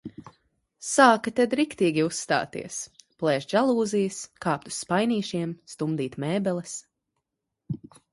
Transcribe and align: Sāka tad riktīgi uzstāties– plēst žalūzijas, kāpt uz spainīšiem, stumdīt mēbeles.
Sāka 0.91 1.33
tad 1.39 1.51
riktīgi 1.57 2.05
uzstāties– 2.05 2.77
plēst 3.23 3.53
žalūzijas, 3.55 4.17
kāpt 4.47 4.71
uz 4.71 4.79
spainīšiem, 4.87 5.53
stumdīt 5.75 6.17
mēbeles. 6.25 6.75